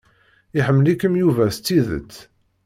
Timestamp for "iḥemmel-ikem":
0.59-1.13